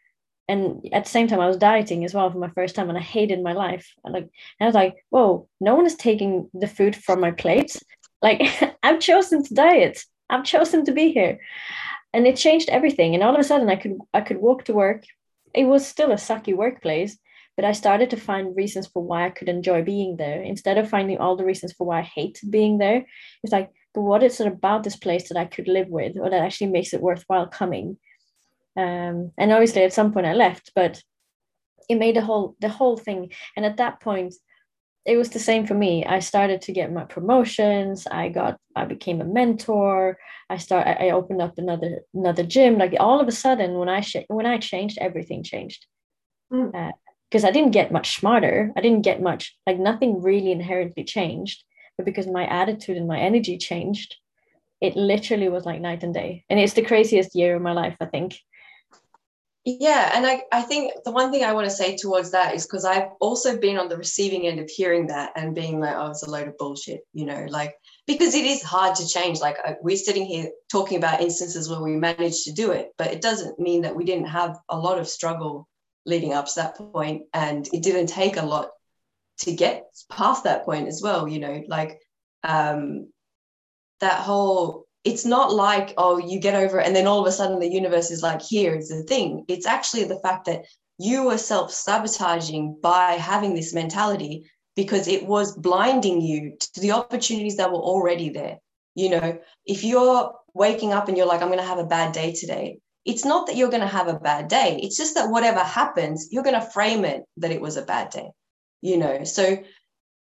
[0.48, 2.98] and at the same time i was dieting as well for my first time and
[2.98, 3.92] i hated my life.
[4.04, 4.28] Like
[4.60, 7.76] i was like whoa no one is taking the food from my plate
[8.20, 8.42] like
[8.82, 10.04] i've chosen to diet.
[10.30, 11.40] I've chosen to be here.
[12.14, 13.14] And it changed everything.
[13.14, 15.04] And all of a sudden i could i could walk to work.
[15.54, 17.18] It was still a sucky workplace
[17.56, 20.42] but i started to find reasons for why i could enjoy being there.
[20.42, 23.04] Instead of finding all the reasons for why i hate being there
[23.42, 26.30] it's like but what is it about this place that i could live with or
[26.30, 27.98] that actually makes it worthwhile coming
[28.76, 31.02] um, and obviously at some point I left, but
[31.88, 33.32] it made the whole the whole thing.
[33.56, 34.34] And at that point,
[35.04, 36.04] it was the same for me.
[36.04, 38.06] I started to get my promotions.
[38.06, 40.18] I got I became a mentor.
[40.48, 42.78] I start I opened up another another gym.
[42.78, 45.86] Like all of a sudden, when I sh- when I changed, everything changed.
[46.52, 46.74] Mm.
[46.74, 46.92] Uh,
[47.30, 48.72] because I didn't get much smarter.
[48.76, 51.64] I didn't get much like nothing really inherently changed,
[51.96, 54.16] but because my attitude and my energy changed,
[54.82, 56.44] it literally was like night and day.
[56.50, 58.36] And it's the craziest year of my life, I think
[59.64, 62.66] yeah and I, I think the one thing i want to say towards that is
[62.66, 66.10] because i've also been on the receiving end of hearing that and being like oh
[66.10, 67.74] it's a load of bullshit you know like
[68.06, 71.92] because it is hard to change like we're sitting here talking about instances where we
[71.92, 75.06] managed to do it but it doesn't mean that we didn't have a lot of
[75.06, 75.68] struggle
[76.06, 78.70] leading up to that point and it didn't take a lot
[79.38, 82.00] to get past that point as well you know like
[82.42, 83.08] um
[84.00, 87.32] that whole it's not like oh you get over it and then all of a
[87.32, 89.44] sudden the universe is like here is the thing.
[89.48, 90.64] It's actually the fact that
[90.98, 97.56] you were self-sabotaging by having this mentality because it was blinding you to the opportunities
[97.56, 98.58] that were already there.
[98.94, 102.12] You know if you're waking up and you're like i'm going to have a bad
[102.12, 104.78] day today it's not that you're going to have a bad day.
[104.80, 108.10] It's just that whatever happens you're going to frame it that it was a bad
[108.10, 108.28] day
[108.82, 109.24] you know?
[109.24, 109.56] So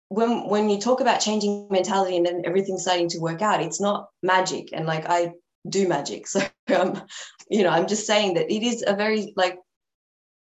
[0.08, 3.80] when when you talk about changing mentality and then everything starting to work out, it's
[3.80, 4.70] not magic.
[4.72, 5.32] And like I
[5.68, 6.40] do magic, so
[6.74, 7.02] um,
[7.50, 9.58] you know, I'm just saying that it is a very like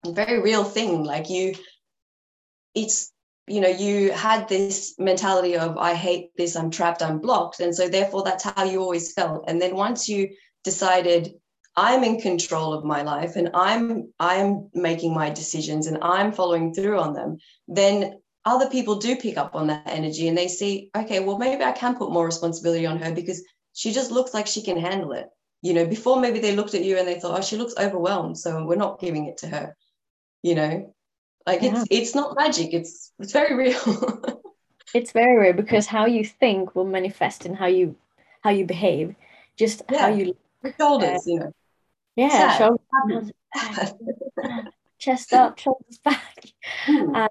[0.05, 1.03] very real thing.
[1.03, 1.55] Like you,
[2.73, 3.11] it's
[3.47, 6.55] you know you had this mentality of i hate this.
[6.55, 7.01] I'm trapped.
[7.01, 7.59] I'm blocked.
[7.59, 9.45] And so therefore that's how you always felt.
[9.47, 10.29] And then once you
[10.63, 11.33] decided
[11.77, 16.73] i'm in control of my life and i'm i'm making my decisions and i'm following
[16.73, 20.91] through on them then other people do pick up on that energy and they see,
[20.95, 24.47] okay, well, maybe I can put more responsibility on her because she just looks like
[24.47, 25.27] she can handle it.
[25.61, 28.37] You know, before maybe they looked at you and they thought, oh, she looks overwhelmed,
[28.37, 29.75] so we're not giving it to her.
[30.43, 30.95] You know,
[31.47, 31.71] like yeah.
[31.71, 32.71] it's it's not magic.
[32.71, 34.43] It's it's very real.
[34.93, 37.95] it's very real because how you think will manifest in how you
[38.41, 39.15] how you behave.
[39.57, 40.01] Just yeah.
[40.01, 40.37] how you
[40.77, 41.51] shoulders, uh, you know.
[42.15, 43.31] Yeah, shoulders,
[44.99, 46.45] chest up, shoulders back.
[46.85, 47.15] Mm.
[47.15, 47.29] Uh,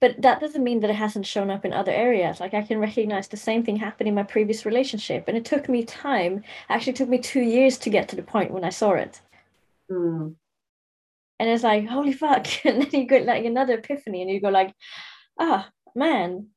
[0.00, 2.40] but that doesn't mean that it hasn't shown up in other areas.
[2.40, 5.68] Like i can recognize the same thing happened in my previous relationship and it took
[5.68, 6.42] me time.
[6.68, 9.20] Actually took me two years to get to the point when i saw it.
[9.90, 10.34] Mm.
[11.38, 12.46] and it's like holy fuck.
[12.64, 14.74] And then you get like another epiphany and you go like
[15.38, 16.48] ah oh, man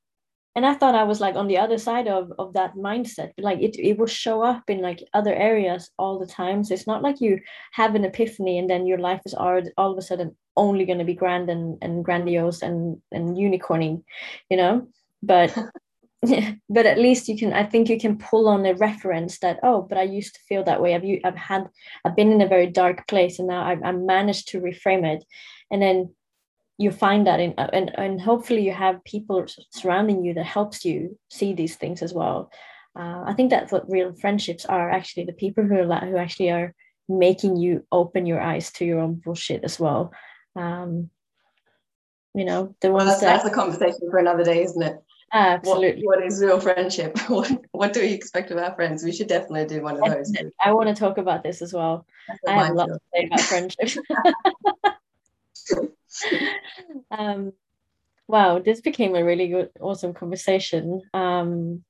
[0.59, 3.31] and i thought i was like on the other side of of that mindset.
[3.35, 6.65] But like it, it will show up in like other areas all the time.
[6.65, 7.39] So it's not like you
[7.71, 10.99] have an epiphany and then your life is all, all of a sudden only going
[10.99, 14.03] to be grand and, and grandiose and and unicorning
[14.49, 14.87] you know?
[15.23, 15.57] But
[16.69, 19.81] but at least you can i think you can pull on a reference that oh
[19.81, 20.93] but i used to feel that way.
[20.93, 21.69] I've, I've had
[22.03, 25.23] i've been in a very dark place and now i've, I've managed to reframe it.
[25.71, 26.13] And then
[26.79, 31.19] you find that in and, and hopefully you have people surrounding you that helps you
[31.29, 32.51] see these things as well.
[32.99, 36.49] Uh, i think that's what real friendships are actually the people who are who actually
[36.49, 36.73] are
[37.07, 40.11] making you open your eyes to your own bullshit as well.
[40.55, 41.11] Um,
[42.33, 44.97] you know the ones well, that's, that, that's a conversation for another day isn't it?
[45.31, 46.03] Absolutely.
[46.03, 47.17] what, what is real friendship?
[47.27, 49.03] What, what do we expect of our friends?
[49.03, 50.33] We should definitely do one of those.
[50.63, 52.07] I want to talk about this as well.
[52.47, 53.89] I have a lot to say about friendship
[57.11, 57.53] um,
[58.27, 61.01] wow this became a really good awesome conversation.
[61.13, 61.83] Um,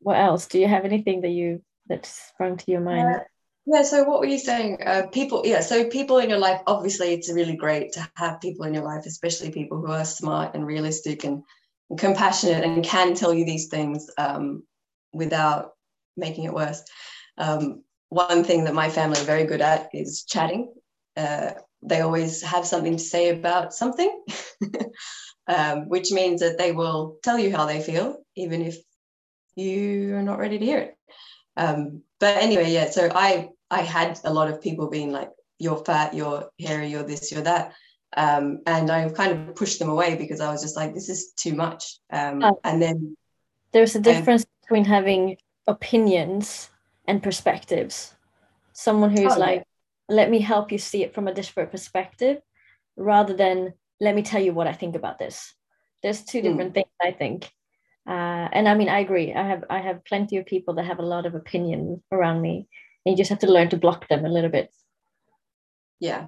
[0.00, 0.46] what else?
[0.46, 3.16] Do you have anything that you that sprung to your mind?
[3.16, 3.20] Uh,
[3.66, 4.78] yeah so what were you saying?
[4.84, 8.64] Uh, people yeah so people in your life obviously it's really great to have people
[8.64, 11.42] in your life especially people who are smart and realistic and,
[11.90, 14.62] and compassionate and can tell you these things um,
[15.12, 15.72] without
[16.16, 16.82] making it worse.
[17.38, 20.72] Um, one thing that my family are very good at is chatting.
[21.16, 21.52] Uh,
[21.82, 24.22] they always have something to say about something
[25.46, 28.76] um, which means that they will tell you how they feel even if
[29.56, 30.96] you are not ready to hear it
[31.56, 32.90] um, but anyway, yeah.
[32.90, 37.02] So I I had a lot of people being like, "You're fat, you're hairy, you're
[37.02, 37.74] this, you're that,"
[38.16, 41.32] um, and I kind of pushed them away because I was just like, "This is
[41.32, 42.60] too much." Um, oh.
[42.64, 43.16] And then
[43.72, 46.70] there's a difference between having opinions
[47.06, 48.14] and perspectives.
[48.72, 49.64] Someone who's oh, like.
[50.10, 52.42] "Let me help you see it from a different perspective,"
[52.96, 55.54] rather than "Let me tell you what I think about this."
[56.02, 56.48] There's two hmm.
[56.48, 56.74] different mm.
[56.74, 57.50] things, I think
[58.10, 59.32] uh, and I mean, I agree.
[59.34, 62.66] I have I have plenty of people that have a lot of opinion around me,
[63.04, 64.74] and you just have to learn to block them a little bit.
[66.00, 66.26] Yeah,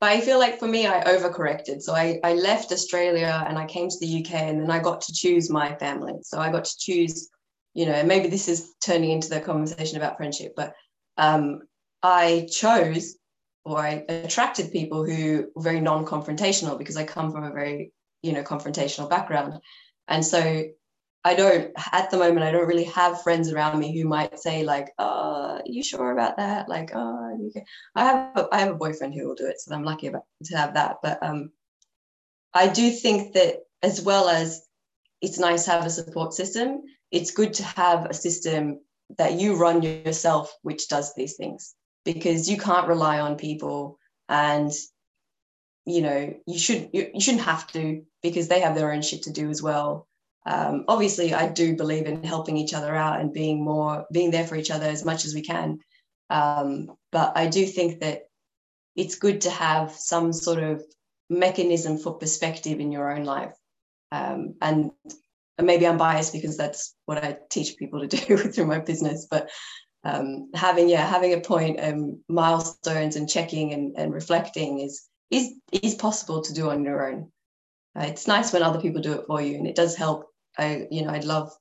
[0.00, 1.82] but I feel like for me, I overcorrected.
[1.82, 5.00] So I I left Australia and I came to the UK, and then I got
[5.02, 6.14] to choose my family.
[6.22, 7.30] So I got to choose,
[7.74, 10.74] you know, maybe this is turning into the conversation about friendship, but
[11.16, 11.60] um,
[12.04, 13.16] I chose
[13.64, 18.32] or I attracted people who were very non-confrontational because I come from a very you
[18.32, 19.54] know confrontational background,
[20.06, 20.64] and so
[21.24, 24.64] I don't at the moment I don't really have friends around me who might say
[24.64, 27.50] like, "Oh, you sure about that?" Like, "Oh.
[27.96, 30.24] I have a, I have a boyfriend who will do it, so I'm lucky about,
[30.44, 30.98] to have that.
[31.02, 31.52] But um,
[32.52, 34.62] I do think that as well as
[35.22, 38.80] it's nice to have a support system, it's good to have a system
[39.16, 44.70] that you run yourself, which does these things because you can't rely on people and
[45.86, 49.22] you know you should you, you shouldn't have to because they have their own shit
[49.24, 50.06] to do as well.
[50.46, 54.46] Um, obviously i do believe in helping each other out and being more being there
[54.46, 55.78] for each other as much as we can.
[56.30, 58.24] Um, but i do think that
[58.96, 60.84] it's good to have some sort of
[61.30, 63.54] mechanism for perspective in your own life.
[64.12, 64.92] Um, and
[65.60, 69.50] maybe i'm biased because that's what i teach people to do through my business but
[70.04, 75.54] um, having yeah having a point and milestones and checking and, and reflecting is is
[75.72, 77.30] is possible to do on your own
[77.98, 80.86] uh, it's nice when other people do it for you and it does help I,
[80.90, 81.52] you know, I'd love,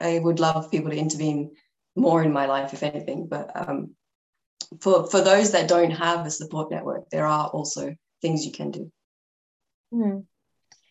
[0.00, 1.52] I would love people to intervene
[1.96, 3.26] more in my life, if anything.
[3.26, 3.94] But um,
[4.80, 8.70] for for those that don't have a support network, there are also things you can
[8.70, 8.92] do.
[9.92, 10.24] Mm.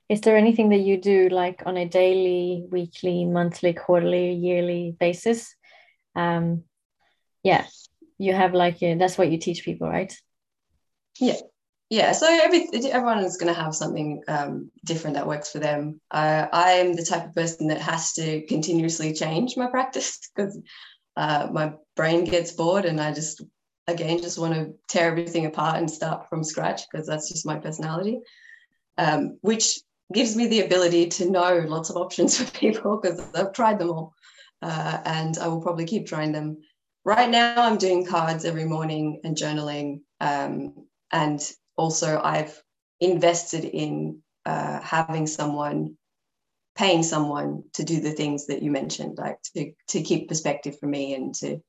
[0.08, 5.56] Is there anything that you do like on a daily, weekly, monthly, quarterly, yearly basis?
[6.16, 6.64] Um,
[7.44, 7.66] yeah,
[8.18, 10.14] you have like a, that's what you teach people, right?
[11.20, 11.36] Yeah,
[11.90, 16.00] yeah so every everyone is going to have something um, different that works for them.
[16.12, 20.60] Uh, i am the type of person that has to continuously change my practice because
[21.18, 23.42] uh, my brain gets bored and i just
[23.88, 27.58] again just want to tear everything apart and start from scratch because that's just my
[27.58, 28.20] personality
[28.98, 29.80] um, which
[30.14, 33.90] gives me the ability to know lots of options for people because i've tried them
[33.90, 34.14] all
[34.66, 36.58] uh, and i will probably keep trying them.
[37.06, 41.40] Right now i'm doing cards every morning and journaling um, and
[41.78, 42.62] also I've
[43.00, 45.98] invested in uh, having someone
[46.76, 50.88] paying someone to do the things that you mentioned like to to keep perspective for
[50.88, 51.60] me and to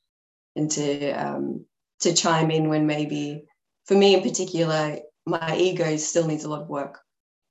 [0.56, 1.64] and to um,
[2.00, 3.44] to chime in when maybe
[3.86, 7.00] for me in particular my ego still needs a lot of work.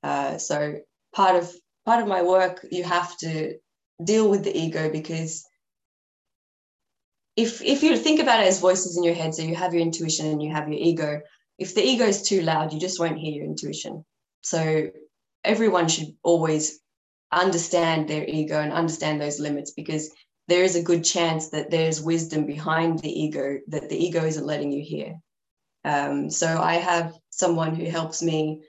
[0.04, 0.76] Uh, so
[1.14, 1.52] part of
[1.86, 3.56] part of my work you have to
[4.04, 5.46] deal with the ego because
[7.36, 9.82] if if you think about it as voices in your head so you have your
[9.82, 11.22] intuition and you have your ego
[11.58, 14.06] if the ego is too loud, you just won't hear your intuition.
[14.42, 14.90] So
[15.44, 16.80] everyone should always
[17.32, 20.12] understand their ego and understand those limits because
[20.48, 24.46] there is a good chance that there's wisdom behind the ego that the ego isn't
[24.46, 25.16] letting you hear.
[25.84, 28.62] Um, so I have someone who helps me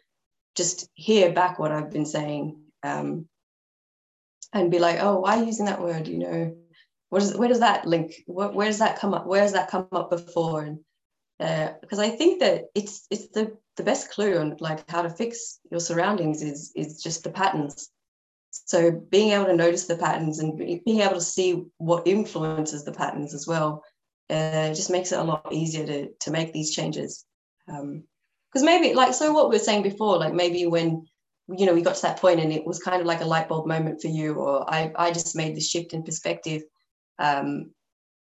[0.55, 2.61] just hear back what I've been saying.
[2.83, 3.29] Um,
[4.53, 6.09] and be like, oh, why are you using that word?
[6.09, 6.57] You know,
[7.11, 8.15] what is where does that link?
[8.27, 9.27] Where, where does that come up?
[9.27, 10.63] Where has that come up before?
[10.63, 10.79] And
[11.81, 15.11] because uh, I think that it's it's the the best clue on like how to
[15.11, 17.91] fix your surroundings is is just the patterns.
[18.51, 22.93] So being able to notice the patterns and being able to see what influences the
[22.93, 23.85] patterns as well,
[24.31, 27.25] uh, just makes it a lot easier to to make these changes.
[27.67, 31.07] Because um, maybe like so what we were saying before, like maybe when
[31.49, 33.49] you know we got to that point and it was kind of like a light
[33.49, 36.63] bulb moment for you, or I I just made the shift in perspective.
[37.19, 37.71] Um,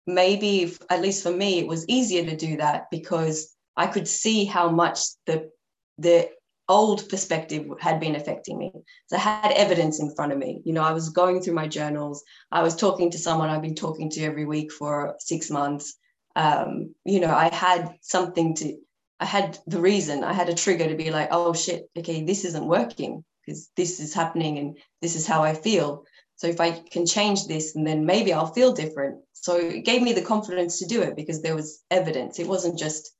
[0.06, 4.06] maybe if, at least for me it was easier to do that because I could
[4.06, 5.50] see how much the
[5.98, 6.28] the
[6.68, 8.72] old perspective had been affecting me.
[9.06, 10.62] So I had evidence in front of me.
[10.64, 12.22] You know, I was going through my journals.
[12.50, 15.94] I was talking to someone I've been talking to every week for six months.
[16.36, 18.76] Um, you know, I had something to,
[19.20, 22.44] I had the reason, I had a trigger to be like, oh shit, okay, this
[22.44, 26.04] isn't working because this is happening and this is how I feel.
[26.36, 29.20] So if I can change this and then maybe I'll feel different.
[29.32, 32.38] So it gave me the confidence to do it because there was evidence.
[32.38, 33.12] It wasn't just,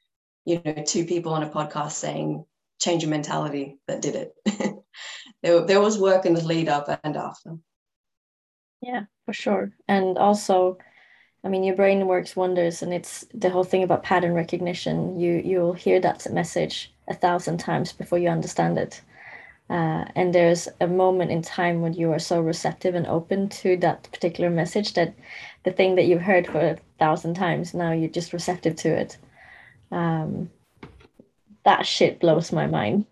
[0.45, 2.45] you know, two people on a podcast saying,
[2.81, 4.35] change your mentality that did it.
[5.43, 7.57] there, there was work in the lead up and after.
[8.81, 9.71] Yeah, for sure.
[9.89, 10.79] And also,
[11.45, 15.19] I mean, your brain works wonders, and it's the whole thing about pattern recognition.
[15.21, 19.03] You you'll hear that message a thousand times before you understand it.
[19.71, 23.77] Uh, and there's a moment in time when you are so receptive and open to
[23.79, 25.15] that particular message that
[25.65, 29.17] the thing that you've heard for a thousand times now you're just receptive to it.
[29.91, 30.51] Um,
[31.65, 33.07] that shit blows my mind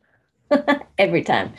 [0.98, 1.52] every time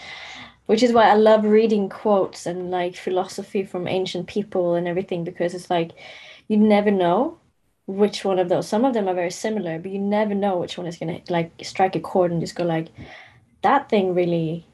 [0.68, 5.24] which is why i love reading quotes and like philosophy from ancient people and everything
[5.24, 5.92] because it's like
[6.48, 7.38] you never know
[7.86, 10.78] which one of those some of them are very similar but you never know which
[10.78, 12.88] one is going to like strike a chord and just go like
[13.62, 14.66] that thing really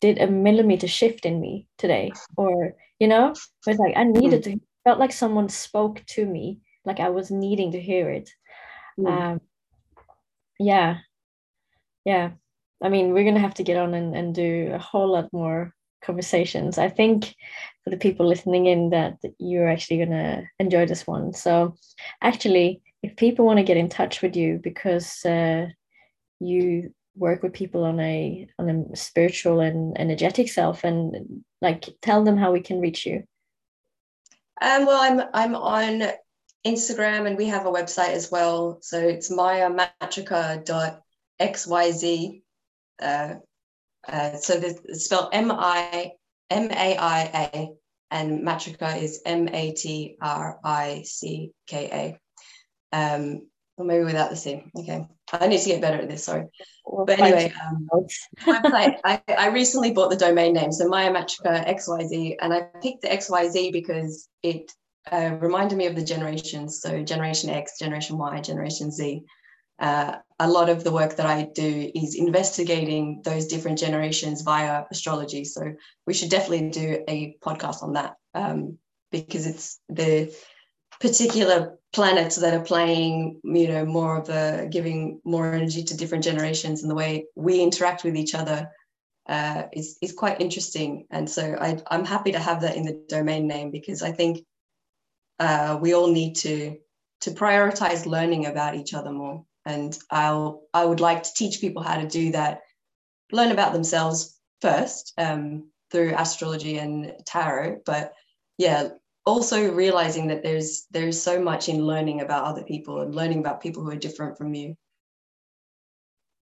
[0.00, 3.30] did a millimeter shift in me today or you know
[3.66, 4.44] it's like i needed mm.
[4.44, 8.28] to felt like someone spoke to me like i was needing to hear it
[8.98, 9.08] mm.
[9.08, 9.40] um
[10.58, 10.98] yeah
[12.04, 12.30] yeah
[12.82, 15.32] i mean we're going to have to get on and, and do a whole lot
[15.32, 15.72] more
[16.04, 16.78] conversations.
[16.78, 17.34] I think
[17.84, 21.32] for the people listening in that you're actually going to enjoy this one.
[21.32, 21.76] So
[22.20, 25.66] actually if people want to get in touch with you because uh,
[26.40, 32.24] you work with people on a on a spiritual and energetic self and like tell
[32.24, 33.24] them how we can reach you.
[34.60, 36.12] Um, well i'm i'm on
[36.64, 38.78] instagram and we have a website as well.
[38.80, 41.02] So it's mayaamatrika.com
[41.42, 42.42] XYZ.
[43.00, 43.34] Uh,
[44.08, 46.12] uh, so it's spelled M I
[46.50, 47.68] M A I A,
[48.10, 52.18] and Matrika is M A T R I C K
[52.92, 52.96] A.
[52.96, 53.46] Um,
[53.76, 54.62] or maybe without the C.
[54.78, 56.24] Okay, I need to get better at this.
[56.24, 56.46] Sorry,
[57.06, 57.88] but anyway, um,
[58.46, 58.98] website.
[59.04, 63.08] I, I recently bought the domain name, so Maya Matrika XYZ, and I picked the
[63.08, 64.72] XYZ because it
[65.10, 66.80] uh, reminded me of the generations.
[66.80, 69.22] So Generation X, Generation Y, Generation Z.
[69.78, 74.84] Uh, a lot of the work that I do is investigating those different generations via
[74.90, 75.44] astrology.
[75.44, 75.74] So
[76.04, 78.78] we should definitely do a podcast on that um,
[79.12, 80.34] because it's the
[81.00, 86.24] particular planets that are playing, you know, more of a giving more energy to different
[86.24, 88.68] generations and the way we interact with each other
[89.28, 91.06] uh, is, is quite interesting.
[91.10, 94.44] And so I, I'm happy to have that in the domain name because I think
[95.38, 96.78] uh, we all need to
[97.20, 101.82] to prioritize learning about each other more and I'll I would like to teach people
[101.82, 102.60] how to do that,
[103.30, 108.12] learn about themselves first um, through astrology and tarot, but
[108.58, 108.88] yeah,
[109.24, 113.60] also realizing that there's there's so much in learning about other people and learning about
[113.60, 114.76] people who are different from you.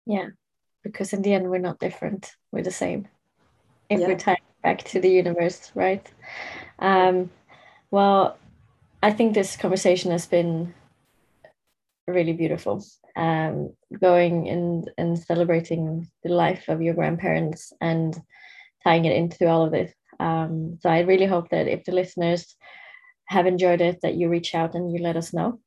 [0.06, 0.30] Yeah,
[0.84, 3.08] because in the end we're not different; we're the same.
[3.90, 4.08] If yeah.
[4.08, 6.10] we tie back to the universe, right?
[6.80, 7.30] Um,
[7.92, 8.38] well,
[9.04, 10.74] I think this conversation has been
[12.08, 12.84] really beautiful
[13.16, 18.20] um, going and, and celebrating the life of your grandparents and
[18.84, 19.94] tying it into all of this.
[20.20, 22.56] Um, so I really hope that if the listeners
[23.28, 25.60] have enjoyed it, that you reach out and you let us know.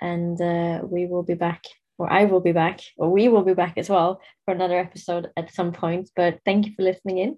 [0.00, 1.64] And uh, we will be back,
[1.98, 5.28] or I will be back, or we will be back as well for another episode
[5.36, 6.10] at some point.
[6.16, 7.36] But thank you for listening in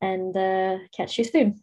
[0.00, 1.62] and uh, catch you soon.